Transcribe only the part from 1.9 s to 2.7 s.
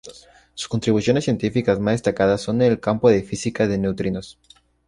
destacadas son